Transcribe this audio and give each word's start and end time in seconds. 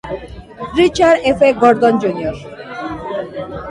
Richard 0.75 1.19
F. 1.25 1.59
Gordon 1.59 1.99
Jr. 2.01 2.33